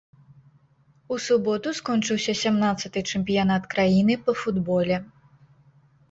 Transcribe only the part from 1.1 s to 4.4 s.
У суботу скончыўся сямнаццаты чэмпіянат краіны па